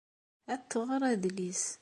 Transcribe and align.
Ad 0.53 0.61
tɣer 0.63 1.01
adlis. 1.11 1.63